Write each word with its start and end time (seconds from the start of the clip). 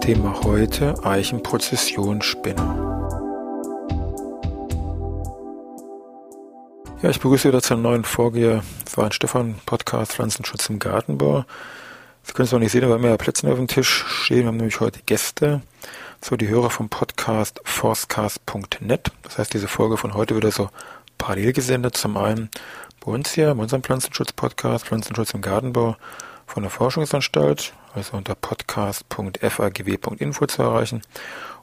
Thema 0.00 0.40
heute 0.44 0.94
Eichenprozessionsspinne. 1.04 2.62
Ja, 7.02 7.10
ich 7.10 7.20
begrüße 7.20 7.48
wieder 7.48 7.60
zu 7.60 7.74
einem 7.74 7.82
neuen 7.82 8.04
Vorgeher 8.04 8.62
für 8.88 9.02
einen 9.02 9.12
Stefan-Podcast 9.12 10.12
Pflanzenschutz 10.12 10.70
im 10.70 10.78
Gartenbau. 10.78 11.44
Sie 12.22 12.32
können 12.32 12.46
es 12.46 12.52
noch 12.52 12.60
nicht 12.60 12.72
sehen, 12.72 12.84
aber 12.84 12.98
mehr 12.98 13.18
Plätze 13.18 13.46
auf 13.48 13.56
dem 13.56 13.68
Tisch 13.68 14.06
stehen. 14.08 14.40
Wir 14.40 14.46
haben 14.46 14.56
nämlich 14.56 14.80
heute 14.80 15.00
Gäste, 15.04 15.60
so 16.22 16.36
die 16.36 16.48
Hörer 16.48 16.70
vom 16.70 16.88
Podcast 16.88 17.60
forstcast.net. 17.64 19.12
Das 19.22 19.36
heißt, 19.36 19.52
diese 19.52 19.68
Folge 19.68 19.98
von 19.98 20.14
heute 20.14 20.34
wird 20.34 20.50
so 20.54 20.70
parallel 21.18 21.52
gesendet. 21.52 21.96
Zum 21.96 22.16
einen 22.16 22.48
bei 23.04 23.12
uns 23.12 23.32
hier, 23.32 23.54
bei 23.54 23.62
unserem 23.62 23.82
Pflanzenschutz-Podcast, 23.82 24.86
Pflanzenschutz 24.86 25.34
im 25.34 25.42
Gartenbau 25.42 25.96
von 26.50 26.64
der 26.64 26.70
Forschungsanstalt, 26.70 27.72
also 27.94 28.16
unter 28.16 28.34
podcast.fagw.info 28.34 30.46
zu 30.46 30.62
erreichen. 30.62 31.02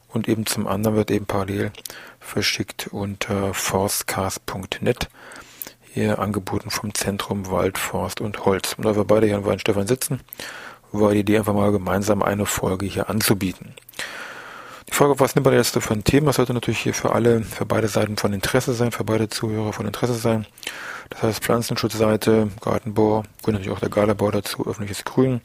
Und 0.07 0.29
eben 0.29 0.45
zum 0.45 0.65
anderen 0.65 0.95
wird 0.95 1.11
eben 1.11 1.25
parallel 1.25 1.73
verschickt 2.21 2.87
unter 2.87 3.53
forstcast.net, 3.53 5.09
hier 5.91 6.19
angeboten 6.19 6.69
vom 6.69 6.93
Zentrum 6.93 7.51
Wald, 7.51 7.77
Forst 7.77 8.21
und 8.21 8.45
Holz. 8.45 8.75
Und 8.77 8.85
da 8.85 8.95
wir 8.95 9.03
beide 9.03 9.27
hier 9.27 9.35
in 9.35 9.45
Weinstefan 9.45 9.87
sitzen, 9.87 10.21
war 10.93 11.11
die 11.11 11.19
Idee 11.19 11.39
einfach 11.39 11.53
mal 11.53 11.73
gemeinsam 11.73 12.23
eine 12.23 12.45
Folge 12.45 12.85
hier 12.85 13.09
anzubieten. 13.09 13.75
Frage, 14.97 15.19
was 15.19 15.35
nimmt 15.35 15.45
man 15.45 15.53
jetzt 15.53 15.77
für 15.79 15.93
ein 15.93 16.03
Thema, 16.03 16.33
sollte 16.33 16.55
natürlich 16.55 16.79
hier 16.79 16.95
für 16.95 17.11
alle, 17.13 17.43
für 17.43 17.67
beide 17.67 17.87
Seiten 17.87 18.17
von 18.17 18.33
Interesse 18.33 18.73
sein, 18.73 18.91
für 18.91 19.03
beide 19.03 19.29
Zuhörer 19.29 19.71
von 19.71 19.85
Interesse 19.85 20.15
sein. 20.15 20.47
Das 21.11 21.21
heißt 21.21 21.43
Pflanzenschutzseite, 21.43 22.49
Gartenbau, 22.61 23.21
gehört 23.21 23.45
natürlich 23.45 23.69
auch 23.69 23.79
der 23.79 23.89
Galabau 23.89 24.31
dazu, 24.31 24.65
öffentliches 24.65 25.05
Grün, 25.05 25.41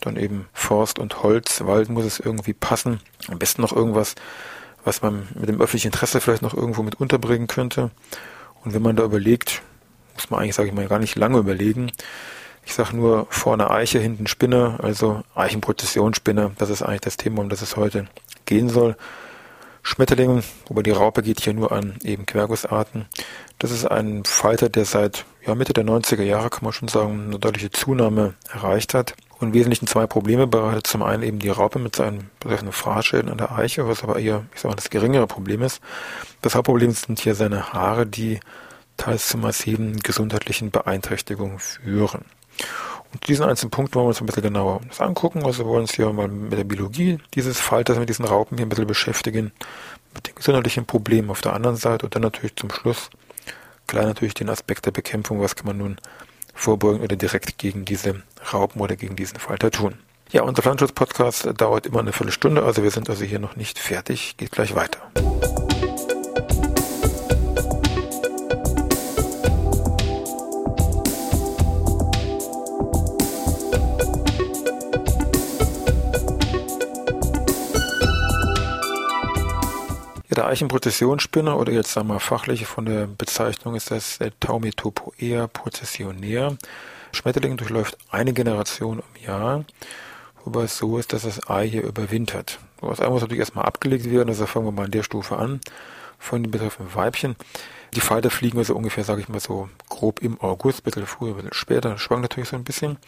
dann 0.00 0.16
eben 0.16 0.48
Forst 0.54 0.98
und 0.98 1.22
Holz, 1.22 1.60
Wald 1.66 1.90
muss 1.90 2.06
es 2.06 2.20
irgendwie 2.20 2.54
passen. 2.54 3.00
Am 3.28 3.38
besten 3.38 3.60
noch 3.60 3.76
irgendwas, 3.76 4.14
was 4.82 5.02
man 5.02 5.28
mit 5.34 5.50
dem 5.50 5.60
öffentlichen 5.60 5.88
Interesse 5.88 6.22
vielleicht 6.22 6.40
noch 6.40 6.54
irgendwo 6.54 6.82
mit 6.82 6.98
unterbringen 6.98 7.48
könnte. 7.48 7.90
Und 8.64 8.72
wenn 8.72 8.80
man 8.80 8.96
da 8.96 9.04
überlegt, 9.04 9.60
muss 10.14 10.30
man 10.30 10.40
eigentlich, 10.40 10.54
sage 10.54 10.70
ich 10.70 10.74
mal, 10.74 10.88
gar 10.88 11.00
nicht 11.00 11.16
lange 11.16 11.36
überlegen. 11.36 11.92
Ich 12.64 12.72
sage 12.72 12.96
nur 12.96 13.26
vorne 13.28 13.70
Eiche, 13.70 13.98
hinten 13.98 14.26
Spinne, 14.26 14.78
also 14.82 15.22
Eichenprozessionsspinne. 15.34 16.52
Das 16.56 16.70
ist 16.70 16.80
eigentlich 16.80 17.02
das 17.02 17.18
Thema, 17.18 17.42
um 17.42 17.50
das 17.50 17.60
es 17.60 17.76
heute 17.76 18.08
gehen 18.46 18.68
soll. 18.68 18.96
Schmetterling, 19.82 20.42
wobei 20.66 20.82
die 20.82 20.90
Raupe 20.90 21.22
geht 21.22 21.40
hier 21.40 21.54
nur 21.54 21.70
an 21.70 21.96
eben 22.02 22.26
Quergusarten. 22.26 23.06
Das 23.60 23.70
ist 23.70 23.84
ein 23.84 24.24
Falter, 24.24 24.68
der 24.68 24.84
seit 24.84 25.24
ja, 25.46 25.54
Mitte 25.54 25.72
der 25.74 25.84
90er 25.84 26.24
Jahre, 26.24 26.50
kann 26.50 26.64
man 26.64 26.72
schon 26.72 26.88
sagen, 26.88 27.26
eine 27.26 27.38
deutliche 27.38 27.70
Zunahme 27.70 28.34
erreicht 28.52 28.94
hat 28.94 29.14
und 29.38 29.48
im 29.48 29.54
Wesentlichen 29.54 29.86
zwei 29.86 30.08
Probleme 30.08 30.48
bereitet. 30.48 30.88
Zum 30.88 31.02
einen 31.02 31.22
eben 31.22 31.38
die 31.38 31.50
Raupe 31.50 31.78
mit 31.78 31.94
seinen 31.94 32.30
betreffenden 32.40 32.72
Fraßschäden 32.72 33.30
an 33.30 33.38
der 33.38 33.52
Eiche, 33.52 33.86
was 33.86 34.02
aber 34.02 34.18
eher, 34.18 34.44
ich 34.54 34.62
sag 34.62 34.70
mal, 34.70 34.74
das 34.74 34.90
geringere 34.90 35.28
Problem 35.28 35.62
ist. 35.62 35.80
Das 36.42 36.56
Hauptproblem 36.56 36.90
sind 36.90 37.20
hier 37.20 37.36
seine 37.36 37.72
Haare, 37.72 38.06
die 38.06 38.40
teils 38.96 39.28
zu 39.28 39.38
massiven 39.38 40.00
gesundheitlichen 40.00 40.72
Beeinträchtigungen 40.72 41.60
führen. 41.60 42.24
Und 43.12 43.28
diesen 43.28 43.44
einzelnen 43.44 43.70
Punkt 43.70 43.94
wollen 43.94 44.06
wir 44.06 44.08
uns 44.08 44.20
ein 44.20 44.26
bisschen 44.26 44.42
genauer 44.42 44.80
angucken. 44.98 45.44
Also 45.44 45.64
wir 45.64 45.70
wollen 45.70 45.82
uns 45.82 45.94
hier 45.94 46.12
mal 46.12 46.28
mit 46.28 46.58
der 46.58 46.64
Biologie 46.64 47.18
dieses 47.34 47.60
Falters, 47.60 47.98
mit 47.98 48.08
diesen 48.08 48.24
Raupen 48.24 48.58
hier 48.58 48.66
ein 48.66 48.68
bisschen 48.68 48.86
beschäftigen, 48.86 49.52
mit 50.14 50.26
den 50.26 50.34
gesundheitlichen 50.34 50.86
Problemen 50.86 51.30
auf 51.30 51.40
der 51.40 51.52
anderen 51.52 51.76
Seite 51.76 52.06
und 52.06 52.14
dann 52.14 52.22
natürlich 52.22 52.56
zum 52.56 52.70
Schluss 52.70 53.10
klar 53.86 54.04
natürlich 54.04 54.34
den 54.34 54.48
Aspekt 54.48 54.86
der 54.86 54.90
Bekämpfung, 54.90 55.40
was 55.40 55.56
kann 55.56 55.66
man 55.66 55.78
nun 55.78 55.96
vorbeugen 56.54 57.02
oder 57.02 57.16
direkt 57.16 57.58
gegen 57.58 57.84
diese 57.84 58.22
Raupen 58.52 58.80
oder 58.80 58.96
gegen 58.96 59.16
diesen 59.16 59.38
Falter 59.38 59.70
tun. 59.70 59.98
Ja, 60.30 60.42
unser 60.42 60.62
Pflanzenschutz-Podcast 60.62 61.48
dauert 61.56 61.86
immer 61.86 62.00
eine 62.00 62.12
Viertelstunde, 62.12 62.64
also 62.64 62.82
wir 62.82 62.90
sind 62.90 63.08
also 63.08 63.24
hier 63.24 63.38
noch 63.38 63.56
nicht 63.56 63.78
fertig, 63.78 64.36
geht 64.36 64.50
gleich 64.50 64.74
weiter. 64.74 65.00
Der 80.46 80.52
Eichenprozessionsspinne 80.52 81.56
oder 81.56 81.72
jetzt 81.72 81.92
sagen 81.92 82.06
wir 82.08 82.20
fachlich 82.20 82.66
von 82.66 82.86
der 82.86 83.08
Bezeichnung 83.08 83.74
ist 83.74 83.90
das 83.90 84.18
Taumetopoea 84.38 85.48
processionea. 85.48 86.56
Schmetterling 87.10 87.56
durchläuft 87.56 87.98
eine 88.10 88.32
Generation 88.32 89.02
im 89.14 89.26
Jahr, 89.26 89.64
wobei 90.44 90.62
es 90.62 90.78
so 90.78 90.98
ist, 90.98 91.12
dass 91.12 91.22
das 91.22 91.50
Ei 91.50 91.68
hier 91.68 91.82
überwintert. 91.82 92.60
Das 92.80 93.00
Ei 93.00 93.08
muss 93.08 93.22
natürlich 93.22 93.40
erstmal 93.40 93.64
abgelegt 93.64 94.08
werden, 94.08 94.28
also 94.28 94.46
fangen 94.46 94.66
wir 94.66 94.72
mal 94.72 94.84
an 94.84 94.92
der 94.92 95.02
Stufe 95.02 95.36
an 95.36 95.60
von 96.18 96.42
den 96.42 96.50
betreffenden 96.50 96.94
Weibchen. 96.94 97.36
Die 97.94 98.00
Falter 98.00 98.30
fliegen 98.30 98.58
also 98.58 98.74
ungefähr, 98.74 99.04
sage 99.04 99.22
ich 99.22 99.28
mal 99.28 99.40
so, 99.40 99.68
grob 99.88 100.20
im 100.20 100.40
August, 100.40 100.80
ein 100.80 100.84
bisschen 100.84 101.06
früher, 101.06 101.30
ein 101.30 101.36
bisschen 101.36 101.54
später, 101.54 101.98
schwankt 101.98 102.22
natürlich 102.22 102.48
so 102.48 102.56
ein 102.56 102.64
bisschen. 102.64 102.98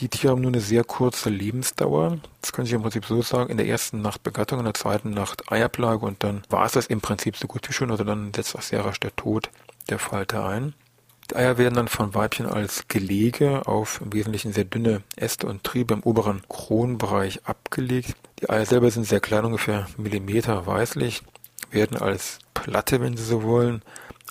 Die 0.00 0.08
Tiere 0.08 0.32
haben 0.32 0.40
nur 0.40 0.50
eine 0.50 0.60
sehr 0.60 0.84
kurze 0.84 1.28
Lebensdauer. 1.28 2.18
Das 2.40 2.52
kann 2.52 2.64
ich 2.64 2.72
im 2.72 2.82
Prinzip 2.82 3.04
so 3.04 3.20
sagen. 3.20 3.50
In 3.50 3.56
der 3.56 3.66
ersten 3.66 4.00
Nacht 4.00 4.22
Begattung, 4.22 4.60
in 4.60 4.64
der 4.64 4.74
zweiten 4.74 5.10
Nacht 5.10 5.50
Eiablage 5.50 6.06
und 6.06 6.22
dann 6.22 6.42
war 6.48 6.64
es 6.64 6.72
das 6.72 6.86
im 6.86 7.00
Prinzip 7.00 7.36
so 7.36 7.46
gut 7.46 7.68
wie 7.68 7.72
schön. 7.72 7.90
Also 7.90 8.04
dann 8.04 8.32
setzt 8.32 8.56
auch 8.56 8.62
sehr 8.62 8.84
rasch 8.84 9.00
der 9.00 9.14
Tod 9.16 9.50
der 9.90 9.98
Falter 9.98 10.46
ein. 10.46 10.74
Die 11.30 11.36
Eier 11.36 11.56
werden 11.56 11.74
dann 11.74 11.88
von 11.88 12.14
Weibchen 12.14 12.46
als 12.46 12.88
Gelege 12.88 13.66
auf 13.66 14.00
im 14.00 14.12
Wesentlichen 14.12 14.52
sehr 14.52 14.64
dünne 14.64 15.02
Äste 15.16 15.46
und 15.46 15.64
Triebe 15.64 15.94
im 15.94 16.02
oberen 16.02 16.42
Kronbereich 16.48 17.40
abgelegt. 17.44 18.16
Die 18.40 18.50
Eier 18.50 18.66
selber 18.66 18.90
sind 18.90 19.04
sehr 19.04 19.20
klein, 19.20 19.44
ungefähr 19.44 19.86
Millimeter 19.96 20.66
weißlich, 20.66 21.22
werden 21.72 21.96
als 21.96 22.38
Platte, 22.54 23.00
wenn 23.00 23.16
Sie 23.16 23.24
so 23.24 23.42
wollen, 23.42 23.82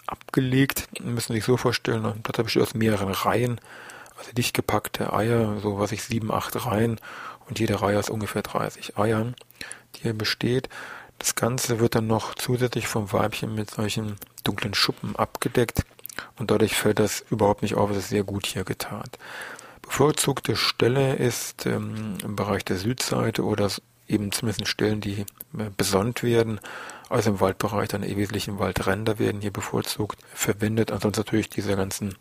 abgelegt. 0.08 0.88
Sie 0.98 1.04
müssen 1.04 1.34
sich 1.34 1.44
so 1.44 1.58
vorstellen, 1.58 2.06
eine 2.06 2.22
Platte 2.22 2.44
besteht 2.44 2.64
aus 2.64 2.74
mehreren 2.74 3.12
Reihen 3.12 3.60
also 4.22 4.34
dicht 4.34 4.54
gepackte 4.54 5.14
Eier, 5.14 5.60
so 5.62 5.80
was 5.80 5.92
ich 5.92 6.04
sieben, 6.04 6.32
acht 6.32 6.66
Reihen 6.66 7.00
und 7.50 7.60
jede 7.60 7.82
Reihe 7.82 7.98
aus 7.98 8.10
ungefähr 8.10 8.44
30 8.44 8.98
Eiern, 8.98 9.36
die 9.96 10.02
hier 10.04 10.14
besteht. 10.14 10.70
Das 11.18 11.34
Ganze 11.34 11.80
wird 11.80 11.96
dann 11.96 12.08
noch 12.08 12.36
zusätzlich 12.36 12.88
vom 12.88 13.12
Weibchen 13.12 13.56
mit 13.56 13.72
solchen 13.72 14.18
dunklen 14.44 14.76
Schuppen 14.76 15.16
abgedeckt 15.16 15.86
und 16.38 16.52
dadurch 16.52 16.76
fällt 16.76 17.00
das 17.00 17.26
überhaupt 17.32 17.64
nicht 17.64 17.76
auf. 17.76 17.90
Es 17.90 17.98
ist 17.98 18.10
sehr 18.10 18.24
gut 18.24 18.46
hier 18.46 18.64
getan. 18.64 19.10
Bevorzugte 19.82 20.56
Stelle 20.56 21.16
ist 21.16 21.66
ähm, 21.66 22.18
im 22.24 22.36
Bereich 22.36 22.64
der 22.64 22.78
Südseite 22.78 23.44
oder 23.44 23.72
eben 24.12 24.32
zumindest 24.32 24.68
Stellen, 24.68 25.02
die 25.02 25.26
äh, 25.58 25.70
besonnt 25.76 26.24
werden. 26.24 26.60
Also 27.10 27.32
im 27.32 27.40
Waldbereich 27.40 27.90
dann 27.90 28.04
im 28.04 28.18
Wesentlichen 28.18 28.60
Waldränder 28.60 29.20
werden 29.20 29.42
hier 29.42 29.52
bevorzugt 29.52 30.20
verwendet. 30.34 30.92
Ansonsten 30.92 31.22
natürlich 31.22 31.50
diese 31.50 31.76
ganzen 31.76 32.16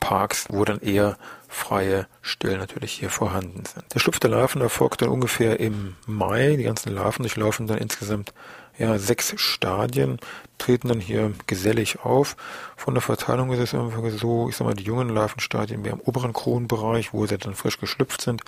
Parks, 0.00 0.46
wo 0.50 0.64
dann 0.64 0.80
eher 0.80 1.16
freie 1.48 2.08
Stellen 2.22 2.58
natürlich 2.58 2.92
hier 2.92 3.08
vorhanden 3.08 3.64
sind. 3.64 3.84
Der 3.94 4.00
Schlupf 4.00 4.18
der 4.18 4.30
Larven 4.30 4.60
erfolgt 4.60 5.00
dann 5.00 5.10
ungefähr 5.10 5.60
im 5.60 5.94
Mai. 6.06 6.56
Die 6.56 6.64
ganzen 6.64 6.92
Larven 6.92 7.22
durchlaufen 7.22 7.68
dann 7.68 7.78
insgesamt 7.78 8.34
ja, 8.78 8.98
sechs 8.98 9.32
Stadien, 9.36 10.18
treten 10.58 10.88
dann 10.88 10.98
hier 10.98 11.32
gesellig 11.46 12.00
auf. 12.00 12.36
Von 12.76 12.94
der 12.94 13.02
Verteilung 13.02 13.52
ist 13.52 13.60
es 13.60 13.74
einfach 13.74 14.02
so, 14.10 14.48
ich 14.48 14.56
sag 14.56 14.66
mal, 14.66 14.74
die 14.74 14.82
jungen 14.82 15.08
Larvenstadien 15.08 15.82
mehr 15.82 15.92
im 15.92 16.00
oberen 16.00 16.32
Kronbereich, 16.32 17.12
wo 17.12 17.26
sie 17.26 17.38
dann 17.38 17.54
frisch 17.54 17.78
geschlüpft 17.78 18.22
sind. 18.22 18.42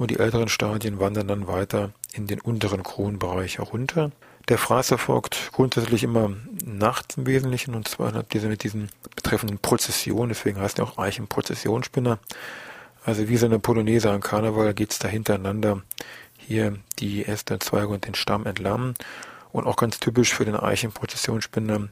Und 0.00 0.10
die 0.10 0.18
älteren 0.18 0.48
Stadien 0.48 0.98
wandern 0.98 1.28
dann 1.28 1.46
weiter 1.46 1.90
in 2.14 2.26
den 2.26 2.40
unteren 2.40 2.82
Kronbereich 2.82 3.58
herunter. 3.58 4.10
Der 4.48 4.56
Fraß 4.56 4.92
erfolgt 4.92 5.50
grundsätzlich 5.52 6.04
immer 6.04 6.30
nachts 6.64 7.18
im 7.18 7.26
Wesentlichen 7.26 7.74
und 7.74 7.86
zwar 7.86 8.14
hat 8.14 8.32
diese 8.32 8.48
mit 8.48 8.64
diesen 8.64 8.88
betreffenden 9.14 9.58
Prozessionen, 9.58 10.30
deswegen 10.30 10.58
heißt 10.58 10.78
er 10.78 10.86
auch 10.86 10.96
Eichenprozessionsspinner. 10.96 12.18
Also 13.04 13.28
wie 13.28 13.36
so 13.36 13.44
eine 13.44 13.58
Polonaise 13.58 14.10
an 14.10 14.22
Karneval 14.22 14.72
geht's 14.72 14.98
da 14.98 15.06
hintereinander 15.06 15.82
hier 16.38 16.78
die 16.98 17.26
Äste, 17.26 17.58
Zweige 17.58 17.88
und 17.88 18.06
den 18.06 18.14
Stamm 18.14 18.46
entlang. 18.46 18.94
Und 19.52 19.66
auch 19.66 19.76
ganz 19.76 20.00
typisch 20.00 20.32
für 20.32 20.46
den 20.46 20.56
Eichenprozessionsspinner, 20.56 21.90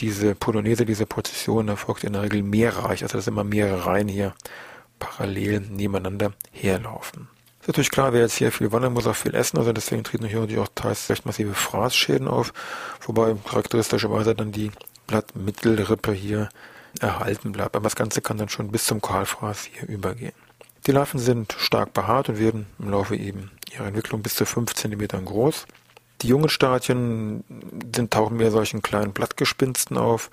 diese 0.00 0.34
Polonaise, 0.34 0.86
diese 0.86 1.04
Prozession 1.04 1.68
erfolgt 1.68 2.04
in 2.04 2.14
der 2.14 2.22
Regel 2.22 2.44
mehrreich, 2.44 3.02
also 3.02 3.18
dass 3.18 3.26
immer 3.26 3.44
mehrere 3.44 3.84
Reihen 3.84 4.08
hier 4.08 4.32
parallel 4.98 5.60
nebeneinander 5.60 6.32
herlaufen. 6.50 7.28
Ist 7.62 7.68
natürlich 7.68 7.92
klar, 7.92 8.12
wer 8.12 8.22
jetzt 8.22 8.34
hier 8.34 8.50
viel 8.50 8.72
wandert, 8.72 8.92
muss 8.92 9.06
auch 9.06 9.14
viel 9.14 9.36
essen, 9.36 9.56
also 9.56 9.72
deswegen 9.72 10.02
treten 10.02 10.26
hier 10.26 10.40
natürlich 10.40 10.60
auch 10.60 10.68
teils 10.74 11.08
recht 11.08 11.24
massive 11.26 11.54
Fraßschäden 11.54 12.26
auf, 12.26 12.52
wobei 13.06 13.36
charakteristischerweise 13.48 14.34
dann 14.34 14.50
die 14.50 14.72
Blattmittelrippe 15.06 16.10
hier 16.12 16.48
erhalten 16.98 17.52
bleibt. 17.52 17.76
Aber 17.76 17.84
das 17.84 17.94
Ganze 17.94 18.20
kann 18.20 18.36
dann 18.36 18.48
schon 18.48 18.72
bis 18.72 18.86
zum 18.86 19.00
Kahlfraß 19.00 19.62
hier 19.62 19.88
übergehen. 19.88 20.32
Die 20.88 20.90
Larven 20.90 21.20
sind 21.20 21.54
stark 21.56 21.92
behaart 21.92 22.30
und 22.30 22.40
werden 22.40 22.66
im 22.80 22.90
Laufe 22.90 23.14
eben 23.14 23.52
ihrer 23.72 23.86
Entwicklung 23.86 24.22
bis 24.22 24.34
zu 24.34 24.44
5 24.44 24.74
cm 24.74 25.24
groß. 25.24 25.66
Die 26.22 26.26
jungen 26.26 26.48
Stadien 26.48 27.44
sind, 27.94 28.12
tauchen 28.12 28.38
mehr 28.38 28.50
solchen 28.50 28.82
kleinen 28.82 29.12
Blattgespinsten 29.12 29.96
auf. 29.96 30.30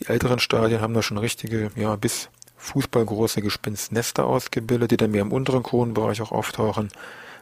Die 0.00 0.06
älteren 0.06 0.40
Stadien 0.40 0.80
haben 0.80 0.94
da 0.94 1.02
schon 1.02 1.18
richtige, 1.18 1.70
ja, 1.76 1.94
bis 1.94 2.30
fußballgroße 2.64 3.42
Gespinstnester 3.42 4.24
ausgebildet, 4.24 4.90
die 4.90 4.96
dann 4.96 5.10
mehr 5.10 5.22
im 5.22 5.32
unteren 5.32 5.62
Kronenbereich 5.62 6.22
auch 6.22 6.32
auftauchen, 6.32 6.88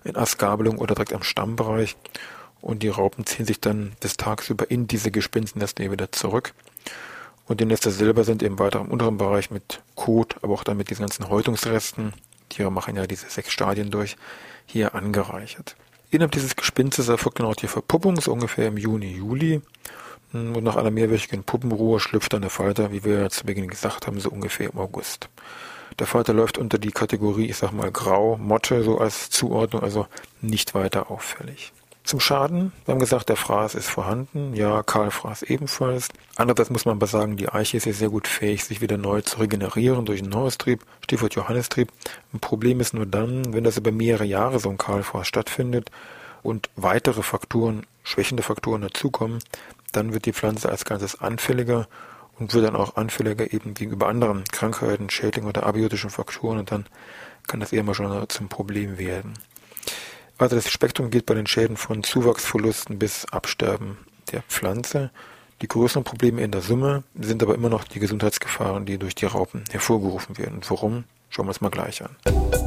in 0.04 0.16
Astgabelung 0.16 0.78
oder 0.78 0.94
direkt 0.94 1.12
am 1.12 1.22
Stammbereich. 1.22 1.96
Und 2.60 2.82
die 2.82 2.88
Raupen 2.88 3.26
ziehen 3.26 3.46
sich 3.46 3.60
dann 3.60 3.92
des 4.02 4.16
Tagsüber 4.16 4.70
in 4.70 4.86
diese 4.86 5.10
Gespinstnester 5.10 5.90
wieder 5.90 6.12
zurück. 6.12 6.54
Und 7.46 7.60
die 7.60 7.64
Nester 7.64 7.90
selber 7.90 8.24
sind 8.24 8.42
eben 8.42 8.58
weiter 8.58 8.80
im 8.80 8.88
unteren 8.88 9.18
Bereich 9.18 9.50
mit 9.50 9.80
Kot, 9.94 10.36
aber 10.42 10.54
auch 10.54 10.64
dann 10.64 10.76
mit 10.76 10.90
diesen 10.90 11.02
ganzen 11.02 11.28
Häutungsresten, 11.28 12.12
Tiere 12.48 12.70
machen 12.70 12.96
ja 12.96 13.06
diese 13.06 13.28
sechs 13.28 13.52
Stadien 13.52 13.90
durch, 13.90 14.16
hier 14.66 14.94
angereichert. 14.94 15.76
Innerhalb 16.10 16.32
dieses 16.32 16.56
Gespinstes 16.56 17.08
erfolgt 17.08 17.40
dann 17.40 17.46
auch 17.46 17.56
die 17.56 17.68
Verpuppung, 17.68 18.20
so 18.20 18.32
ungefähr 18.32 18.68
im 18.68 18.76
Juni, 18.76 19.12
Juli. 19.12 19.62
Und 20.32 20.64
nach 20.64 20.76
einer 20.76 20.90
mehrwöchigen 20.90 21.44
Puppenruhe 21.44 22.00
schlüpft 22.00 22.32
dann 22.32 22.42
der 22.42 22.50
Falter, 22.50 22.92
wie 22.92 23.04
wir 23.04 23.20
ja 23.20 23.30
zu 23.30 23.44
Beginn 23.44 23.68
gesagt 23.68 24.06
haben, 24.06 24.18
so 24.18 24.30
ungefähr 24.30 24.70
im 24.70 24.78
August. 24.78 25.28
Der 25.98 26.06
Falter 26.06 26.32
läuft 26.32 26.56
unter 26.56 26.78
die 26.78 26.90
Kategorie, 26.90 27.46
ich 27.46 27.56
sag 27.56 27.72
mal, 27.72 27.90
Grau, 27.90 28.38
Motte, 28.38 28.82
so 28.82 28.98
als 28.98 29.28
Zuordnung, 29.28 29.82
also 29.82 30.06
nicht 30.40 30.74
weiter 30.74 31.10
auffällig. 31.10 31.72
Zum 32.04 32.18
Schaden, 32.18 32.72
wir 32.84 32.92
haben 32.92 32.98
gesagt, 32.98 33.28
der 33.28 33.36
Fraß 33.36 33.76
ist 33.76 33.88
vorhanden, 33.88 34.54
ja, 34.54 34.82
Kahlfraß 34.82 35.42
ebenfalls. 35.42 36.08
Andererseits 36.34 36.70
muss 36.70 36.84
man 36.84 36.96
aber 36.96 37.06
sagen, 37.06 37.36
die 37.36 37.48
Eiche 37.48 37.76
ist 37.76 37.86
ja 37.86 37.92
sehr 37.92 38.08
gut 38.08 38.26
fähig, 38.26 38.64
sich 38.64 38.80
wieder 38.80 38.96
neu 38.96 39.20
zu 39.20 39.38
regenerieren 39.38 40.04
durch 40.04 40.20
einen 40.20 40.30
Neuestrieb, 40.30 40.84
Stichwort 41.04 41.36
Johannestrieb. 41.36 41.92
Ein 42.32 42.40
Problem 42.40 42.80
ist 42.80 42.92
nur 42.92 43.06
dann, 43.06 43.54
wenn 43.54 43.62
das 43.62 43.76
über 43.76 43.92
mehrere 43.92 44.24
Jahre 44.24 44.58
so 44.58 44.68
ein 44.68 44.78
Kahlfraß 44.78 45.28
stattfindet 45.28 45.92
und 46.42 46.70
weitere 46.74 47.22
Faktoren, 47.22 47.86
schwächende 48.02 48.42
Faktoren 48.42 48.82
dazukommen, 48.82 49.38
dann 49.92 50.12
wird 50.12 50.26
die 50.26 50.32
Pflanze 50.32 50.68
als 50.68 50.84
Ganzes 50.84 51.20
anfälliger 51.20 51.86
und 52.38 52.54
wird 52.54 52.66
dann 52.66 52.76
auch 52.76 52.96
anfälliger 52.96 53.52
eben 53.52 53.74
gegenüber 53.74 54.08
anderen 54.08 54.44
Krankheiten, 54.44 55.10
Schädlingen 55.10 55.48
oder 55.48 55.64
abiotischen 55.64 56.10
Faktoren 56.10 56.58
und 56.58 56.70
dann 56.70 56.86
kann 57.46 57.60
das 57.60 57.72
eher 57.72 57.82
mal 57.82 57.94
schon 57.94 58.28
zum 58.28 58.48
Problem 58.48 58.98
werden. 58.98 59.34
Also 60.38 60.56
das 60.56 60.70
Spektrum 60.70 61.10
geht 61.10 61.26
bei 61.26 61.34
den 61.34 61.46
Schäden 61.46 61.76
von 61.76 62.02
Zuwachsverlusten 62.02 62.98
bis 62.98 63.26
Absterben 63.26 63.98
der 64.32 64.42
Pflanze. 64.42 65.10
Die 65.60 65.68
größeren 65.68 66.02
Probleme 66.02 66.42
in 66.42 66.50
der 66.50 66.62
Summe 66.62 67.04
sind 67.14 67.42
aber 67.42 67.54
immer 67.54 67.68
noch 67.68 67.84
die 67.84 68.00
Gesundheitsgefahren, 68.00 68.84
die 68.84 68.98
durch 68.98 69.14
die 69.14 69.26
Raupen 69.26 69.62
hervorgerufen 69.70 70.38
werden. 70.38 70.60
Warum? 70.66 71.04
Schauen 71.30 71.46
wir 71.46 71.50
uns 71.50 71.60
mal 71.60 71.70
gleich 71.70 72.02
an. 72.02 72.61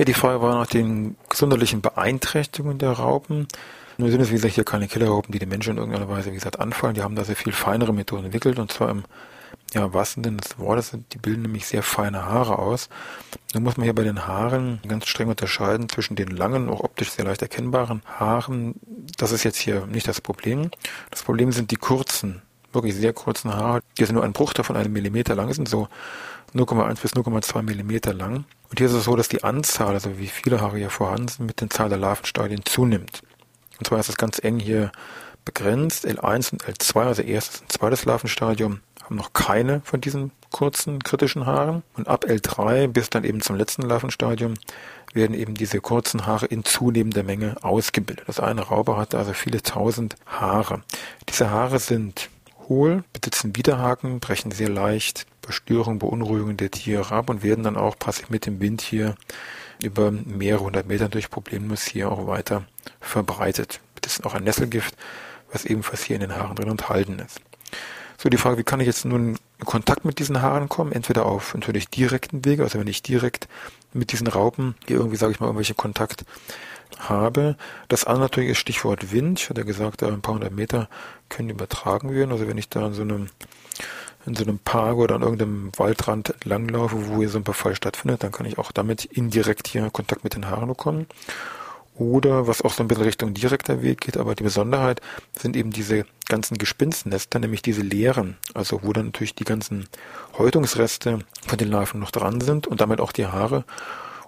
Ja, 0.00 0.06
die 0.06 0.14
Frage 0.14 0.40
war 0.40 0.54
nach 0.54 0.66
den 0.66 1.18
gesundheitlichen 1.28 1.82
Beeinträchtigungen 1.82 2.78
der 2.78 2.92
Raupen. 2.92 3.46
Nun 3.98 4.10
sind 4.10 4.22
es, 4.22 4.30
wie 4.30 4.36
gesagt, 4.36 4.54
hier 4.54 4.64
keine 4.64 4.88
Killerraupen, 4.88 5.30
die 5.30 5.38
den 5.38 5.50
Menschen 5.50 5.72
in 5.72 5.76
irgendeiner 5.76 6.08
Weise, 6.08 6.30
wie 6.30 6.36
gesagt, 6.36 6.58
anfallen. 6.58 6.94
Die 6.94 7.02
haben 7.02 7.16
da 7.16 7.24
sehr 7.24 7.36
viel 7.36 7.52
feinere 7.52 7.92
Methoden 7.92 8.24
entwickelt 8.24 8.58
und 8.58 8.72
zwar 8.72 8.88
im 8.88 9.04
ja, 9.74 9.92
wahrsten 9.92 10.24
Sinne 10.24 10.38
des 10.38 10.58
Wortes, 10.58 10.96
die 11.12 11.18
bilden 11.18 11.42
nämlich 11.42 11.66
sehr 11.66 11.82
feine 11.82 12.24
Haare 12.24 12.58
aus. 12.58 12.88
Nun 13.52 13.62
muss 13.62 13.76
man 13.76 13.84
hier 13.84 13.94
bei 13.94 14.04
den 14.04 14.26
Haaren 14.26 14.80
ganz 14.88 15.06
streng 15.06 15.28
unterscheiden 15.28 15.90
zwischen 15.90 16.16
den 16.16 16.28
langen, 16.28 16.70
auch 16.70 16.80
optisch 16.80 17.10
sehr 17.10 17.26
leicht 17.26 17.42
erkennbaren 17.42 18.00
Haaren. 18.06 18.76
Das 19.18 19.32
ist 19.32 19.44
jetzt 19.44 19.58
hier 19.58 19.84
nicht 19.84 20.08
das 20.08 20.22
Problem. 20.22 20.70
Das 21.10 21.24
Problem 21.24 21.52
sind 21.52 21.72
die 21.72 21.76
kurzen, 21.76 22.40
wirklich 22.72 22.94
sehr 22.94 23.12
kurzen 23.12 23.54
Haare, 23.54 23.80
die 23.98 24.04
sind 24.04 24.14
nur 24.14 24.24
ein 24.24 24.32
Bruchteil 24.32 24.64
von 24.64 24.76
einem 24.76 24.92
Millimeter 24.92 25.34
lang 25.34 25.52
sind, 25.52 25.68
so 25.68 25.88
0,1 26.54 27.00
bis 27.00 27.12
0,2 27.12 27.62
Millimeter 27.62 28.12
lang. 28.12 28.44
Und 28.68 28.78
hier 28.78 28.86
ist 28.86 28.92
es 28.92 29.04
so, 29.04 29.16
dass 29.16 29.28
die 29.28 29.44
Anzahl, 29.44 29.94
also 29.94 30.18
wie 30.18 30.26
viele 30.26 30.60
Haare 30.60 30.78
hier 30.78 30.90
vorhanden 30.90 31.28
sind, 31.28 31.46
mit 31.46 31.60
der 31.60 31.70
Zahl 31.70 31.88
der 31.88 31.98
Larvenstadien 31.98 32.64
zunimmt. 32.64 33.22
Und 33.78 33.86
zwar 33.86 34.00
ist 34.00 34.08
es 34.08 34.16
ganz 34.16 34.38
eng 34.42 34.58
hier 34.58 34.92
begrenzt. 35.44 36.06
L1 36.06 36.52
und 36.52 36.64
L2, 36.64 37.00
also 37.00 37.22
erstes 37.22 37.62
und 37.62 37.72
zweites 37.72 38.04
Larvenstadium, 38.04 38.80
haben 39.02 39.16
noch 39.16 39.32
keine 39.32 39.80
von 39.84 40.00
diesen 40.00 40.32
kurzen 40.50 41.02
kritischen 41.02 41.46
Haaren. 41.46 41.82
Und 41.96 42.08
ab 42.08 42.24
L3 42.26 42.88
bis 42.88 43.10
dann 43.10 43.24
eben 43.24 43.40
zum 43.40 43.56
letzten 43.56 43.82
Larvenstadium 43.82 44.54
werden 45.12 45.34
eben 45.34 45.54
diese 45.54 45.80
kurzen 45.80 46.26
Haare 46.26 46.46
in 46.46 46.64
zunehmender 46.64 47.22
Menge 47.22 47.56
ausgebildet. 47.62 48.24
Das 48.28 48.38
eine 48.38 48.62
Raupe 48.62 48.96
hat 48.96 49.14
also 49.14 49.32
viele 49.32 49.62
tausend 49.62 50.14
Haare. 50.26 50.82
Diese 51.28 51.50
Haare 51.50 51.78
sind 51.78 52.28
hohl, 52.70 53.04
besitzen 53.12 53.54
Widerhaken, 53.54 54.20
brechen 54.20 54.52
sehr 54.52 54.70
leicht 54.70 55.26
bei 55.42 55.52
Störungen, 55.52 55.98
Beunruhigungen 55.98 56.56
der 56.56 56.70
Tiere 56.70 57.12
ab 57.14 57.28
und 57.28 57.42
werden 57.42 57.64
dann 57.64 57.76
auch 57.76 57.98
passiv 57.98 58.30
mit 58.30 58.46
dem 58.46 58.60
Wind 58.60 58.80
hier 58.80 59.16
über 59.82 60.10
mehrere 60.10 60.64
hundert 60.64 60.86
Meter 60.86 61.10
durch 61.10 61.28
problemlos 61.28 61.82
hier 61.82 62.10
auch 62.10 62.26
weiter 62.26 62.64
verbreitet. 63.00 63.80
Ist 64.06 64.24
auch 64.24 64.34
ein 64.34 64.44
Nesselgift, 64.44 64.96
was 65.52 65.64
ebenfalls 65.66 66.02
hier 66.02 66.16
in 66.16 66.22
den 66.22 66.34
Haaren 66.34 66.56
drin 66.56 66.70
enthalten 66.70 67.18
ist. 67.18 67.40
So, 68.16 68.28
die 68.28 68.38
Frage, 68.38 68.58
wie 68.58 68.64
kann 68.64 68.80
ich 68.80 68.86
jetzt 68.86 69.04
nun 69.04 69.38
in 69.60 69.66
Kontakt 69.66 70.04
mit 70.04 70.18
diesen 70.18 70.42
Haaren 70.42 70.68
kommen? 70.68 70.92
Entweder 70.92 71.26
auf 71.26 71.54
natürlich 71.54 71.88
direkten 71.88 72.44
Wege, 72.44 72.62
also 72.62 72.78
wenn 72.78 72.86
ich 72.86 73.02
direkt 73.02 73.48
mit 73.92 74.12
diesen 74.12 74.26
Raupen 74.26 74.74
hier 74.86 74.96
irgendwie, 74.96 75.16
sage 75.16 75.32
ich 75.32 75.40
mal, 75.40 75.46
irgendwelche 75.46 75.74
Kontakt 75.74 76.24
habe. 76.98 77.56
Das 77.88 78.04
andere 78.04 78.24
natürlich 78.24 78.50
ist 78.50 78.58
Stichwort 78.58 79.12
Wind. 79.12 79.40
Ich 79.40 79.50
hatte 79.50 79.64
gesagt, 79.64 80.02
ein 80.02 80.22
paar 80.22 80.34
hundert 80.34 80.52
Meter 80.52 80.88
können 81.28 81.50
übertragen 81.50 82.12
werden. 82.12 82.32
Also 82.32 82.48
wenn 82.48 82.58
ich 82.58 82.68
da 82.68 82.86
in 82.86 82.94
so 82.94 83.02
einem 83.02 83.28
in 84.26 84.34
so 84.34 84.42
einem 84.44 84.58
Park 84.58 84.96
oder 84.96 85.14
an 85.14 85.22
irgendeinem 85.22 85.72
Waldrand 85.78 86.34
langlaufe, 86.44 87.08
wo 87.08 87.20
hier 87.20 87.30
so 87.30 87.38
ein 87.38 87.44
Befall 87.44 87.74
stattfindet, 87.74 88.22
dann 88.22 88.32
kann 88.32 88.44
ich 88.44 88.58
auch 88.58 88.70
damit 88.70 89.06
indirekt 89.06 89.66
hier 89.66 89.88
Kontakt 89.90 90.24
mit 90.24 90.34
den 90.34 90.46
Haaren 90.46 90.68
bekommen. 90.68 91.06
Oder 92.00 92.46
was 92.46 92.62
auch 92.62 92.72
so 92.72 92.82
ein 92.82 92.88
bisschen 92.88 93.04
Richtung 93.04 93.34
direkter 93.34 93.82
Weg 93.82 94.00
geht, 94.00 94.16
aber 94.16 94.34
die 94.34 94.42
Besonderheit 94.42 95.02
sind 95.38 95.54
eben 95.54 95.70
diese 95.70 96.06
ganzen 96.30 96.56
Gespinstnester, 96.56 97.38
nämlich 97.38 97.60
diese 97.60 97.82
leeren, 97.82 98.38
also 98.54 98.80
wo 98.82 98.94
dann 98.94 99.06
natürlich 99.06 99.34
die 99.34 99.44
ganzen 99.44 99.86
Häutungsreste 100.38 101.18
von 101.46 101.58
den 101.58 101.70
Larven 101.70 102.00
noch 102.00 102.10
dran 102.10 102.40
sind 102.40 102.66
und 102.66 102.80
damit 102.80 103.02
auch 103.02 103.12
die 103.12 103.26
Haare. 103.26 103.64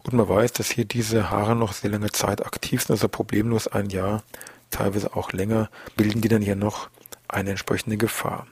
Und 0.03 0.13
man 0.13 0.29
weiß, 0.29 0.53
dass 0.53 0.71
hier 0.71 0.85
diese 0.85 1.31
Haare 1.31 1.57
noch 1.57 1.73
sehr 1.73 1.91
lange 1.91 2.13
Zeit 2.13 2.45
aktiv 2.45 2.83
sind, 2.83 2.91
also 2.91 3.09
problemlos 3.09 3.69
ein 3.69 3.89
Jahr, 3.89 4.23
teilweise 4.71 5.17
auch 5.17 5.33
länger, 5.33 5.71
bilden 5.97 6.21
die 6.21 6.29
dann 6.29 6.43
hier 6.43 6.57
noch 6.57 6.91
eine 7.27 7.49
entsprechende 7.49 7.97
Gefahr. 7.97 8.47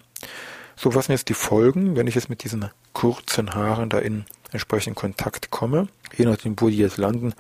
So, 0.77 0.95
was 0.95 1.07
sind 1.07 1.13
jetzt 1.13 1.29
die 1.29 1.35
Folgen, 1.35 1.95
wenn 1.95 2.07
ich 2.07 2.15
jetzt 2.15 2.31
mit 2.31 2.43
diesen 2.43 2.71
kurzen 2.95 3.55
Haaren 3.55 3.91
da 3.91 3.99
in 3.99 4.25
entsprechenden 4.51 4.95
Kontakt 4.95 5.51
komme? 5.51 5.89
Je 6.17 6.25
nachdem, 6.25 6.59
wo 6.59 6.71
die 6.71 6.79
jetzt 6.79 6.97
landen, 6.97 7.35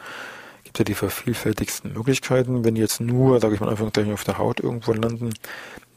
gibt 0.70 0.78
ja 0.78 0.84
die 0.84 0.94
vervielfältigsten 0.94 1.92
Möglichkeiten. 1.92 2.64
Wenn 2.64 2.76
die 2.76 2.80
jetzt 2.80 3.00
nur, 3.00 3.40
sage 3.40 3.54
ich 3.54 3.60
mal 3.60 3.68
einfach 3.68 3.90
auf 4.12 4.24
der 4.24 4.38
Haut 4.38 4.60
irgendwo 4.60 4.92
landen, 4.92 5.34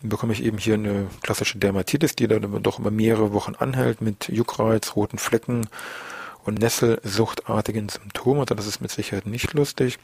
dann 0.02 0.10
bekomme 0.10 0.34
ich 0.34 0.44
eben 0.44 0.58
hier 0.58 0.74
eine 0.74 1.06
klassische 1.22 1.60
Dermatitis, 1.60 2.16
die 2.16 2.28
dann 2.28 2.64
doch 2.64 2.80
über 2.80 2.90
mehrere 2.90 3.34
Wochen 3.34 3.54
anhält 3.54 4.02
mit 4.02 4.30
Juckreiz, 4.30 4.96
roten 4.96 5.20
Flecken, 5.20 5.68
und 6.44 6.60
Nesselsuchtartigen 6.60 7.88
Symptomen. 7.88 8.42
Also 8.42 8.56
das 8.56 8.68
ist 8.68 8.82
mit 8.82 8.92
Sicherheit 8.92 9.28
nicht 9.28 9.54
lustig. 9.54 9.98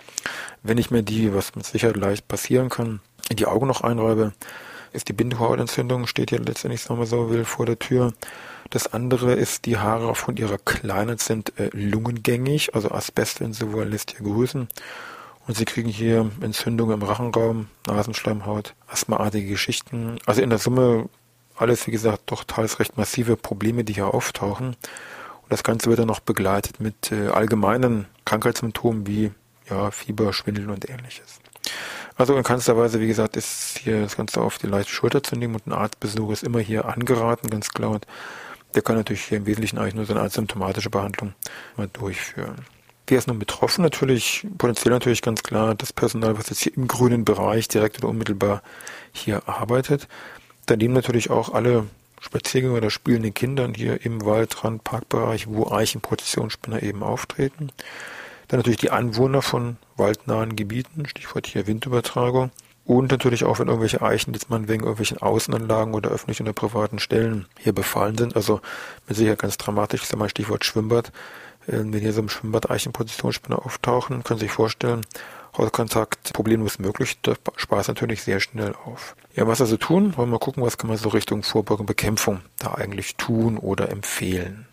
Wenn 0.63 0.77
ich 0.77 0.91
mir 0.91 1.03
die, 1.03 1.33
was 1.33 1.55
mit 1.55 1.65
Sicherheit 1.65 1.97
leicht 1.97 2.29
passieren 2.29 2.69
kann, 2.69 3.01
in 3.29 3.35
die 3.35 3.45
Augen 3.45 3.67
noch 3.67 3.81
einreibe, 3.81 4.31
ist 4.93 5.09
die 5.09 5.13
Bindehautentzündung, 5.13 6.07
steht 6.07 6.31
ja 6.31 6.39
letztendlich, 6.39 6.81
sagen 6.81 6.99
wir 6.99 7.05
so 7.05 7.29
will, 7.29 7.45
vor 7.45 7.65
der 7.65 7.79
Tür. 7.79 8.13
Das 8.69 8.91
andere 8.93 9.33
ist, 9.33 9.65
die 9.65 9.77
Haare 9.77 10.07
aufgrund 10.07 10.39
ihrer 10.39 10.57
Kleinheit 10.57 11.21
sind 11.21 11.57
äh, 11.59 11.69
lungengängig, 11.73 12.75
also 12.75 12.91
Asbest, 12.91 13.41
wenn 13.41 13.53
sie 13.53 13.71
wollen, 13.71 13.91
lässt 13.91 14.11
hier 14.11 14.25
grüßen. 14.25 14.67
Und 15.47 15.57
sie 15.57 15.65
kriegen 15.65 15.89
hier 15.89 16.29
Entzündungen 16.41 17.01
im 17.01 17.07
Rachenraum, 17.07 17.67
Nasenschleimhaut, 17.87 18.75
asthmaartige 18.87 19.49
Geschichten. 19.49 20.19
Also 20.25 20.41
in 20.41 20.51
der 20.51 20.59
Summe 20.59 21.09
alles, 21.55 21.87
wie 21.87 21.91
gesagt, 21.91 22.23
doch 22.27 22.43
teils 22.43 22.79
recht 22.79 22.97
massive 22.97 23.35
Probleme, 23.35 23.83
die 23.83 23.93
hier 23.93 24.13
auftauchen. 24.13 24.75
Das 25.49 25.63
Ganze 25.63 25.89
wird 25.89 25.99
dann 25.99 26.07
noch 26.07 26.19
begleitet 26.19 26.79
mit 26.79 27.11
äh, 27.11 27.29
allgemeinen 27.29 28.05
Krankheitssymptomen 28.25 29.07
wie 29.07 29.31
ja, 29.69 29.89
Fieber, 29.89 30.31
Schwindel 30.33 30.69
und 30.69 30.87
ähnliches. 30.89 31.39
Also 32.19 32.35
in 32.35 32.43
keinster 32.43 32.75
Weise, 32.75 32.99
wie 32.99 33.07
gesagt, 33.07 33.37
ist 33.37 33.77
hier 33.77 34.01
das 34.01 34.17
Ganze 34.17 34.41
auf 34.41 34.57
die 34.57 34.67
leichte 34.67 34.91
Schulter 34.91 35.23
zu 35.23 35.37
nehmen 35.37 35.55
und 35.55 35.67
ein 35.67 35.71
Arztbesuch 35.71 36.33
ist 36.33 36.43
immer 36.43 36.59
hier 36.59 36.83
angeraten, 36.83 37.49
ganz 37.49 37.69
klar. 37.69 37.91
Und 37.91 38.05
der 38.75 38.81
kann 38.81 38.97
natürlich 38.97 39.23
hier 39.23 39.37
im 39.37 39.45
Wesentlichen 39.45 39.77
eigentlich 39.77 39.95
nur 39.95 40.05
so 40.05 40.11
eine 40.11 40.23
asymptomatische 40.23 40.89
Behandlung 40.89 41.33
mal 41.77 41.87
durchführen. 41.87 42.65
Wer 43.07 43.19
ist 43.19 43.29
nun 43.29 43.39
betroffen? 43.39 43.83
Natürlich, 43.83 44.45
potenziell 44.57 44.91
natürlich 44.93 45.21
ganz 45.21 45.43
klar 45.43 45.75
das 45.75 45.93
Personal, 45.93 46.37
was 46.37 46.49
jetzt 46.49 46.59
hier 46.59 46.75
im 46.75 46.89
grünen 46.89 47.23
Bereich 47.23 47.69
direkt 47.69 47.99
oder 47.99 48.09
unmittelbar 48.09 48.63
hier 49.13 49.47
arbeitet. 49.47 50.09
Daneben 50.65 50.91
natürlich 50.91 51.29
auch 51.29 51.53
alle 51.53 51.87
Spaziergänger 52.19 52.75
oder 52.75 52.89
spielenden 52.89 53.33
Kindern 53.33 53.73
hier 53.73 54.05
im 54.05 54.25
Waldrand, 54.25 54.83
Parkbereich, 54.83 55.47
wo 55.47 55.71
Eichenprozessionsspinner 55.71 56.83
eben 56.83 57.01
auftreten. 57.01 57.71
Dann 58.49 58.59
natürlich 58.59 58.79
die 58.79 58.91
Anwohner 58.91 59.41
von 59.41 59.77
waldnahen 59.95 60.55
Gebieten, 60.55 61.05
Stichwort 61.07 61.47
hier 61.47 61.67
Windübertragung. 61.67 62.51
Und 62.83 63.11
natürlich 63.11 63.43
auch, 63.43 63.59
wenn 63.59 63.67
irgendwelche 63.67 64.01
Eichen 64.01 64.33
jetzt 64.33 64.49
mal 64.49 64.67
wegen 64.67 64.81
irgendwelchen 64.81 65.19
Außenanlagen 65.19 65.93
oder 65.93 66.09
öffentlichen 66.09 66.43
oder 66.43 66.53
privaten 66.53 66.97
Stellen 66.97 67.45
hier 67.59 67.71
befallen 67.71 68.17
sind. 68.17 68.35
Also 68.35 68.61
mit 69.07 69.15
Sicherheit 69.15 69.39
ganz 69.39 69.57
dramatisch, 69.57 70.01
ist 70.01 70.11
ja 70.11 70.17
mal 70.17 70.27
Stichwort 70.27 70.65
Schwimmbad. 70.65 71.11
Äh, 71.67 71.77
wenn 71.77 71.93
hier 71.93 72.11
so 72.11 72.21
im 72.21 72.29
Schwimmbad 72.29 72.71
Eichenpositionsspinner 72.71 73.63
auftauchen, 73.63 74.23
können 74.23 74.39
Sie 74.39 74.47
sich 74.47 74.53
vorstellen, 74.53 75.05
Hautkontakt 75.55 76.33
problemlos 76.33 76.79
möglich, 76.79 77.19
da 77.21 77.33
spaßt 77.55 77.89
natürlich 77.89 78.23
sehr 78.23 78.39
schnell 78.39 78.73
auf. 78.85 79.15
Ja, 79.35 79.45
was 79.45 79.61
also 79.61 79.77
tun? 79.77 80.17
Wollen 80.17 80.29
wir 80.29 80.33
mal 80.33 80.39
gucken, 80.39 80.63
was 80.63 80.77
kann 80.77 80.89
man 80.89 80.97
so 80.97 81.09
Richtung 81.09 81.43
Vorbeugung, 81.43 81.85
Bekämpfung 81.85 82.41
da 82.57 82.73
eigentlich 82.73 83.15
tun 83.15 83.57
oder 83.57 83.89
empfehlen. 83.89 84.67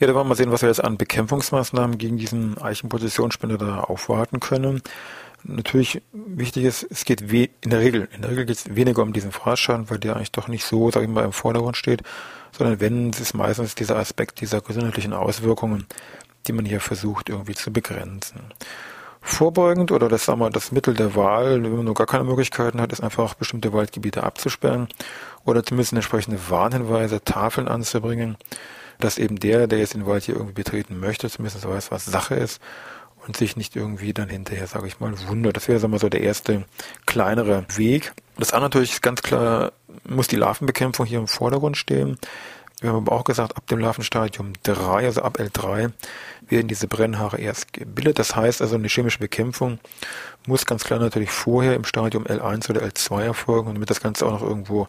Ja, 0.00 0.06
da 0.06 0.14
wollen 0.14 0.26
wir 0.26 0.28
mal 0.28 0.34
sehen, 0.36 0.52
was 0.52 0.62
wir 0.62 0.68
jetzt 0.68 0.84
an 0.84 0.96
Bekämpfungsmaßnahmen 0.96 1.98
gegen 1.98 2.18
diesen 2.18 2.56
Eichenpositionsspinner 2.56 3.58
da 3.58 3.80
aufwarten 3.80 4.38
können. 4.38 4.80
Natürlich 5.42 6.02
wichtig 6.12 6.64
ist, 6.64 6.86
es 6.88 7.04
geht 7.04 7.22
in 7.22 7.70
der 7.70 7.80
Regel, 7.80 8.08
in 8.12 8.22
der 8.22 8.30
Regel 8.30 8.46
geht 8.46 8.58
es 8.58 8.76
weniger 8.76 9.02
um 9.02 9.12
diesen 9.12 9.32
Fraßschaden, 9.32 9.90
weil 9.90 9.98
der 9.98 10.14
eigentlich 10.14 10.30
doch 10.30 10.46
nicht 10.46 10.64
so, 10.64 10.92
sag 10.92 11.02
ich 11.02 11.08
mal, 11.08 11.24
im 11.24 11.32
Vordergrund 11.32 11.76
steht, 11.76 12.02
sondern 12.56 12.78
wenn 12.78 13.10
es 13.10 13.18
ist 13.18 13.34
meistens 13.34 13.74
dieser 13.74 13.96
Aspekt 13.96 14.40
dieser 14.40 14.60
gesundheitlichen 14.60 15.12
Auswirkungen, 15.12 15.86
die 16.46 16.52
man 16.52 16.64
hier 16.64 16.80
versucht 16.80 17.28
irgendwie 17.28 17.54
zu 17.54 17.72
begrenzen. 17.72 18.40
Vorbeugend 19.20 19.90
oder 19.90 20.08
das 20.08 20.26
sagen 20.26 20.38
wir 20.38 20.50
das 20.50 20.70
Mittel 20.70 20.94
der 20.94 21.16
Wahl, 21.16 21.60
wenn 21.64 21.74
man 21.74 21.84
nur 21.84 21.94
gar 21.94 22.06
keine 22.06 22.22
Möglichkeiten 22.22 22.80
hat, 22.80 22.92
ist 22.92 23.02
einfach 23.02 23.34
bestimmte 23.34 23.72
Waldgebiete 23.72 24.22
abzusperren 24.22 24.86
oder 25.44 25.64
zumindest 25.64 25.92
entsprechende 25.92 26.38
Warnhinweise, 26.48 27.24
Tafeln 27.24 27.66
anzubringen 27.66 28.36
dass 28.98 29.18
eben 29.18 29.38
der, 29.38 29.66
der 29.66 29.78
jetzt 29.78 29.94
den 29.94 30.06
Wald 30.06 30.24
hier 30.24 30.34
irgendwie 30.34 30.54
betreten 30.54 30.98
möchte, 30.98 31.28
zumindest 31.30 31.66
weiß, 31.66 31.90
was 31.90 32.04
Sache 32.04 32.34
ist 32.34 32.60
und 33.26 33.36
sich 33.36 33.56
nicht 33.56 33.76
irgendwie 33.76 34.12
dann 34.12 34.28
hinterher, 34.28 34.66
sage 34.66 34.86
ich 34.86 35.00
mal, 35.00 35.12
wundert. 35.28 35.56
Das 35.56 35.68
wäre, 35.68 35.78
sagen 35.78 35.92
wir 35.92 35.98
so, 35.98 36.08
der 36.08 36.22
erste 36.22 36.64
kleinere 37.06 37.64
Weg. 37.76 38.12
Das 38.38 38.52
andere 38.52 38.70
natürlich 38.70 38.92
ist 38.92 39.02
ganz 39.02 39.22
klar, 39.22 39.72
muss 40.04 40.28
die 40.28 40.36
Larvenbekämpfung 40.36 41.06
hier 41.06 41.18
im 41.18 41.28
Vordergrund 41.28 41.76
stehen. 41.76 42.18
Wir 42.80 42.90
haben 42.90 42.98
aber 42.98 43.12
auch 43.12 43.24
gesagt, 43.24 43.56
ab 43.56 43.66
dem 43.66 43.80
Larvenstadium 43.80 44.52
3, 44.62 45.06
also 45.06 45.22
ab 45.22 45.38
L3, 45.40 45.90
werden 46.48 46.68
diese 46.68 46.86
Brennhaare 46.86 47.38
erst 47.38 47.72
gebildet. 47.72 48.20
Das 48.20 48.36
heißt 48.36 48.62
also, 48.62 48.76
eine 48.76 48.86
chemische 48.88 49.18
Bekämpfung 49.18 49.80
muss 50.46 50.64
ganz 50.64 50.84
klar 50.84 51.00
natürlich 51.00 51.30
vorher 51.30 51.74
im 51.74 51.84
Stadium 51.84 52.24
L1 52.24 52.70
oder 52.70 52.82
L2 52.82 53.22
erfolgen, 53.22 53.74
damit 53.74 53.90
das 53.90 54.00
Ganze 54.00 54.26
auch 54.26 54.30
noch 54.30 54.42
irgendwo 54.42 54.86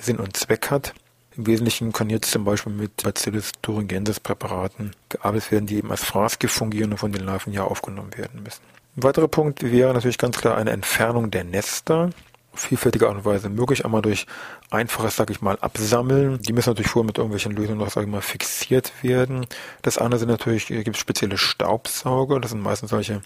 Sinn 0.00 0.16
und 0.16 0.36
Zweck 0.36 0.70
hat. 0.70 0.94
Im 1.36 1.46
Wesentlichen 1.46 1.92
kann 1.92 2.08
jetzt 2.08 2.30
zum 2.30 2.44
Beispiel 2.44 2.72
mit 2.72 3.02
Bacillus 3.02 3.52
thuringiensis 3.60 4.20
Präparaten 4.20 4.92
gearbeitet 5.10 5.52
werden, 5.52 5.66
die 5.66 5.76
eben 5.76 5.90
als 5.90 6.02
Fraßgift 6.02 6.54
fungieren 6.54 6.92
und 6.92 6.98
von 6.98 7.12
den 7.12 7.24
Larven 7.24 7.52
ja 7.52 7.64
aufgenommen 7.64 8.16
werden 8.16 8.42
müssen. 8.42 8.62
Ein 8.96 9.02
weiterer 9.02 9.28
Punkt 9.28 9.62
wäre 9.62 9.92
natürlich 9.92 10.16
ganz 10.16 10.38
klar 10.38 10.56
eine 10.56 10.70
Entfernung 10.70 11.30
der 11.30 11.44
Nester. 11.44 12.10
Vielfältige 12.54 13.06
Art 13.08 13.16
und 13.16 13.24
Weise 13.26 13.50
möglich, 13.50 13.84
einmal 13.84 14.00
durch 14.00 14.26
einfaches, 14.70 15.16
sag 15.16 15.28
ich 15.28 15.42
mal, 15.42 15.58
Absammeln. 15.60 16.40
Die 16.40 16.54
müssen 16.54 16.70
natürlich 16.70 16.90
vorher 16.90 17.06
mit 17.06 17.18
irgendwelchen 17.18 17.52
Lösungen 17.52 17.80
noch, 17.80 17.90
sag 17.90 18.04
ich 18.04 18.08
mal, 18.08 18.22
fixiert 18.22 18.94
werden. 19.02 19.44
Das 19.82 19.98
andere 19.98 20.18
sind 20.18 20.30
natürlich, 20.30 20.68
gibt 20.68 20.96
es 20.96 20.98
spezielle 20.98 21.36
Staubsauger. 21.36 22.40
Das 22.40 22.52
sind 22.52 22.62
meistens 22.62 22.88
solche, 22.88 23.20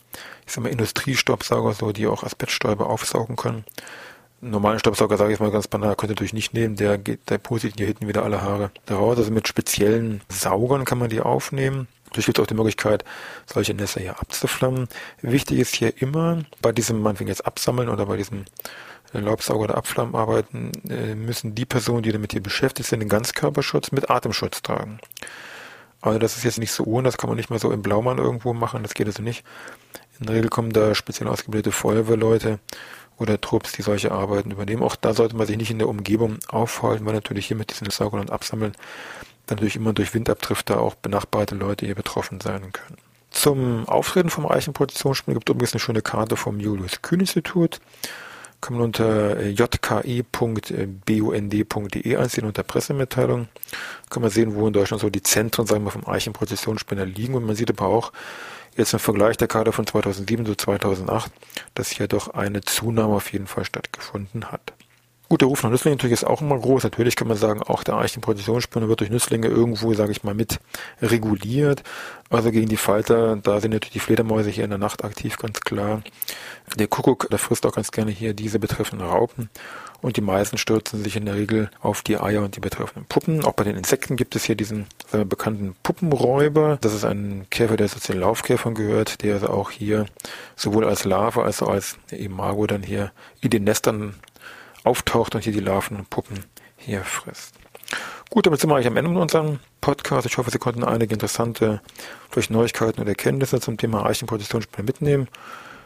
ich 0.46 0.52
sag 0.52 0.64
mal, 0.64 0.70
Industriestaubsauger, 0.70 1.74
so, 1.74 1.92
die 1.92 2.08
auch 2.08 2.24
Asbeststäube 2.24 2.86
aufsaugen 2.86 3.36
können 3.36 3.64
normalen 4.40 4.78
Staubsauger, 4.78 5.16
sage 5.16 5.32
ich 5.32 5.40
mal 5.40 5.50
ganz 5.50 5.68
banal, 5.68 5.94
könnt 5.96 6.10
ihr 6.10 6.14
natürlich 6.14 6.32
nicht 6.32 6.54
nehmen, 6.54 6.76
der 6.76 6.98
geht, 6.98 7.28
der 7.30 7.38
pustet 7.38 7.74
hier 7.76 7.86
hinten 7.86 8.08
wieder 8.08 8.24
alle 8.24 8.42
Haare 8.42 8.70
raus. 8.90 9.18
Also 9.18 9.30
mit 9.30 9.48
speziellen 9.48 10.22
Saugern 10.28 10.84
kann 10.84 10.98
man 10.98 11.10
die 11.10 11.20
aufnehmen. 11.20 11.88
Natürlich 12.06 12.26
gibt 12.26 12.38
es 12.38 12.42
auch 12.42 12.48
die 12.48 12.54
Möglichkeit, 12.54 13.04
solche 13.46 13.74
Nässe 13.74 14.00
hier 14.00 14.18
abzuflammen. 14.18 14.88
Wichtig 15.22 15.60
ist 15.60 15.76
hier 15.76 16.00
immer, 16.02 16.42
bei 16.60 16.72
diesem, 16.72 17.02
meinetwegen 17.02 17.28
jetzt 17.28 17.46
absammeln 17.46 17.88
oder 17.88 18.06
bei 18.06 18.16
diesem 18.16 18.46
Laubsauger 19.12 19.64
oder 19.64 19.76
Abflammen 19.76 20.14
arbeiten, 20.14 20.72
äh, 20.88 21.14
müssen 21.14 21.54
die 21.54 21.66
Personen, 21.66 22.02
die 22.02 22.12
damit 22.12 22.32
hier 22.32 22.42
beschäftigt 22.42 22.88
sind, 22.88 23.00
den 23.00 23.08
Ganzkörperschutz 23.08 23.92
mit 23.92 24.10
Atemschutz 24.10 24.62
tragen. 24.62 25.00
Also 26.00 26.18
das 26.18 26.36
ist 26.36 26.44
jetzt 26.44 26.58
nicht 26.58 26.72
so 26.72 26.84
ohne, 26.84 27.04
das 27.04 27.18
kann 27.18 27.28
man 27.28 27.36
nicht 27.36 27.50
mal 27.50 27.58
so 27.58 27.70
im 27.70 27.82
Blaumann 27.82 28.18
irgendwo 28.18 28.54
machen, 28.54 28.82
das 28.82 28.94
geht 28.94 29.06
also 29.06 29.22
nicht. 29.22 29.44
In 30.18 30.26
der 30.26 30.36
Regel 30.36 30.50
kommen 30.50 30.72
da 30.72 30.94
speziell 30.94 31.28
ausgebildete 31.28 31.72
Feuerwehrleute 31.72 32.58
oder 33.20 33.40
Trupps, 33.40 33.72
die 33.72 33.82
solche 33.82 34.10
Arbeiten 34.12 34.50
übernehmen. 34.50 34.82
Auch 34.82 34.96
da 34.96 35.12
sollte 35.12 35.36
man 35.36 35.46
sich 35.46 35.56
nicht 35.56 35.70
in 35.70 35.78
der 35.78 35.88
Umgebung 35.88 36.38
aufhalten, 36.48 37.06
weil 37.06 37.14
natürlich 37.14 37.46
hier 37.46 37.56
mit 37.56 37.70
diesen 37.70 37.90
Saugern 37.90 38.20
und 38.20 38.30
Absammeln 38.30 38.72
dann 39.46 39.56
natürlich 39.56 39.76
immer 39.76 39.92
durch 39.92 40.14
Windabdrifte 40.14 40.80
auch 40.80 40.94
benachbarte 40.94 41.54
Leute 41.54 41.86
hier 41.86 41.94
betroffen 41.94 42.40
sein 42.40 42.72
können. 42.72 42.96
Zum 43.30 43.88
Auftreten 43.88 44.30
vom 44.30 44.50
Eichenpositionsspiel 44.50 45.34
gibt 45.34 45.48
es 45.48 45.54
übrigens 45.54 45.72
eine 45.72 45.80
schöne 45.80 46.02
Karte 46.02 46.36
vom 46.36 46.58
Julius 46.58 47.02
Kühn 47.02 47.20
Institut. 47.20 47.80
Kann 48.60 48.74
man 48.74 48.82
unter 48.84 49.38
äh, 49.38 49.48
jki.bund.de 49.50 50.16
einsehen 52.16 52.46
unter 52.46 52.62
Pressemitteilung. 52.62 53.48
Kann 54.10 54.22
man 54.22 54.30
sehen, 54.30 54.54
wo 54.54 54.66
in 54.66 54.72
Deutschland 54.72 55.00
so 55.00 55.08
die 55.08 55.22
Zentren, 55.22 55.66
sagen 55.66 55.84
wir, 55.84 55.90
vom 55.90 56.06
Eichenprozessionsspinner 56.06 57.06
liegen. 57.06 57.34
Und 57.34 57.46
man 57.46 57.56
sieht 57.56 57.70
aber 57.70 57.86
auch, 57.86 58.12
Jetzt 58.76 58.92
im 58.92 58.98
Vergleich 58.98 59.36
der 59.36 59.48
Karte 59.48 59.72
von 59.72 59.86
2007 59.86 60.46
zu 60.46 60.54
2008, 60.54 61.32
dass 61.74 61.90
hier 61.90 62.08
doch 62.08 62.28
eine 62.28 62.60
Zunahme 62.60 63.14
auf 63.14 63.32
jeden 63.32 63.46
Fall 63.46 63.64
stattgefunden 63.64 64.52
hat. 64.52 64.72
Gut, 65.30 65.42
der 65.42 65.48
Ruf 65.48 65.62
nach 65.62 65.70
Nützlingen 65.70 65.96
natürlich 65.96 66.14
ist 66.14 66.24
auch 66.24 66.40
immer 66.40 66.58
groß. 66.58 66.82
Natürlich 66.82 67.14
kann 67.14 67.28
man 67.28 67.36
sagen, 67.36 67.62
auch 67.62 67.84
der 67.84 67.94
Eichenpositionsspinner 67.94 68.88
wird 68.88 68.98
durch 68.98 69.10
Nützlinge 69.10 69.46
irgendwo, 69.46 69.94
sage 69.94 70.10
ich 70.10 70.24
mal, 70.24 70.34
mit 70.34 70.58
reguliert. 71.00 71.84
Also 72.30 72.50
gegen 72.50 72.68
die 72.68 72.76
Falter, 72.76 73.36
da 73.36 73.60
sind 73.60 73.70
natürlich 73.70 73.92
die 73.92 74.00
Fledermäuse 74.00 74.50
hier 74.50 74.64
in 74.64 74.70
der 74.70 74.80
Nacht 74.80 75.04
aktiv, 75.04 75.36
ganz 75.36 75.60
klar. 75.60 76.02
Der 76.76 76.88
Kuckuck, 76.88 77.30
der 77.30 77.38
frisst 77.38 77.64
auch 77.64 77.72
ganz 77.72 77.92
gerne 77.92 78.10
hier 78.10 78.34
diese 78.34 78.58
betreffenden 78.58 79.06
Raupen 79.06 79.50
und 80.02 80.16
die 80.16 80.20
meisten 80.20 80.58
stürzen 80.58 81.02
sich 81.02 81.16
in 81.16 81.26
der 81.26 81.34
Regel 81.34 81.70
auf 81.80 82.02
die 82.02 82.18
Eier 82.18 82.42
und 82.42 82.56
die 82.56 82.60
betreffenden 82.60 83.06
Puppen. 83.08 83.44
Auch 83.44 83.52
bei 83.52 83.64
den 83.64 83.76
Insekten 83.76 84.16
gibt 84.16 84.36
es 84.36 84.44
hier 84.44 84.54
diesen 84.54 84.86
äh, 85.12 85.24
bekannten 85.24 85.74
Puppenräuber. 85.82 86.78
Das 86.80 86.94
ist 86.94 87.04
ein 87.04 87.46
Käfer, 87.50 87.76
der 87.76 87.88
zu 87.88 88.12
den 88.12 88.20
Laufkäfern 88.20 88.74
gehört, 88.74 89.22
der 89.22 89.34
also 89.34 89.48
auch 89.48 89.70
hier 89.70 90.06
sowohl 90.56 90.84
als 90.84 91.04
Larve 91.04 91.42
als 91.42 91.62
auch 91.62 91.68
als 91.68 91.98
Imago 92.10 92.66
dann 92.66 92.82
hier 92.82 93.12
in 93.40 93.50
den 93.50 93.64
Nestern 93.64 94.14
auftaucht 94.84 95.34
und 95.34 95.44
hier 95.44 95.52
die 95.52 95.60
Larven 95.60 95.96
und 95.96 96.10
Puppen 96.10 96.44
hier 96.76 97.02
frisst. 97.04 97.54
Gut, 98.30 98.46
damit 98.46 98.60
sind 98.60 98.70
wir 98.70 98.76
eigentlich 98.76 98.86
am 98.86 98.96
Ende 98.96 99.10
mit 99.10 99.20
unserem 99.20 99.58
Podcast. 99.80 100.26
Ich 100.26 100.38
hoffe, 100.38 100.50
Sie 100.50 100.58
konnten 100.58 100.84
einige 100.84 101.12
interessante 101.12 101.80
vielleicht 102.30 102.50
Neuigkeiten 102.50 103.00
und 103.00 103.08
Erkenntnisse 103.08 103.60
zum 103.60 103.76
Thema 103.76 104.06
Eichenpositionsspiele 104.06 104.84
mitnehmen. 104.84 105.28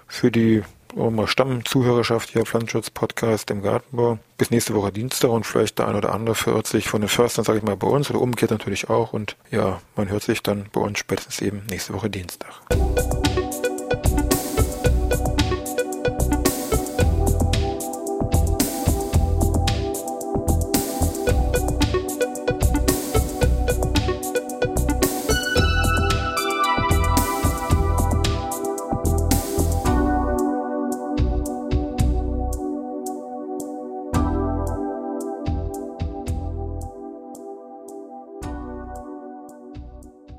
Für 0.06 0.30
die 0.30 0.62
mal 0.94 1.26
Stammzuhörerschaft 1.26 2.30
hier 2.30 2.44
Pflanzenschutz-Podcast 2.44 3.50
im 3.50 3.62
Gartenbau. 3.62 4.18
Bis 4.38 4.50
nächste 4.50 4.74
Woche 4.74 4.92
Dienstag 4.92 5.30
und 5.30 5.44
vielleicht 5.44 5.78
der 5.78 5.88
ein 5.88 5.96
oder 5.96 6.14
andere 6.14 6.34
verirrt 6.34 6.66
sich 6.66 6.88
von 6.88 7.00
den 7.00 7.08
Förstern, 7.08 7.44
sage 7.44 7.58
ich 7.58 7.64
mal, 7.64 7.76
bei 7.76 7.88
uns 7.88 8.10
oder 8.10 8.20
umgekehrt 8.20 8.50
natürlich 8.50 8.90
auch. 8.90 9.12
Und 9.12 9.36
ja, 9.50 9.80
man 9.96 10.08
hört 10.08 10.22
sich 10.22 10.42
dann 10.42 10.66
bei 10.72 10.80
uns 10.80 10.98
spätestens 10.98 11.40
eben 11.42 11.62
nächste 11.68 11.94
Woche 11.94 12.10
Dienstag. 12.10 12.60